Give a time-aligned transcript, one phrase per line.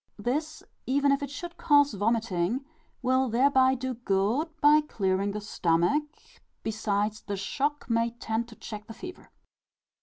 [0.17, 2.65] This, even if it should cause vomiting,
[3.03, 6.09] will thereby do good by clearing the stomach;
[6.63, 9.29] besides, the shock may tend to check the fever.